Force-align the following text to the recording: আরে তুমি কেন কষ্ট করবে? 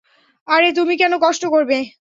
আরে 0.47 0.69
তুমি 0.77 0.93
কেন 0.97 1.13
কষ্ট 1.23 1.43
করবে? 1.53 1.77